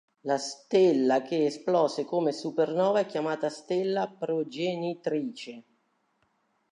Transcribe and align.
La 0.21 0.39
stella 0.39 1.21
che 1.21 1.45
esplose 1.45 2.05
come 2.05 2.31
supernova 2.31 3.01
è 3.01 3.05
chiamata 3.05 3.49
"stella 3.49 4.07
progenitrice". 4.07 5.63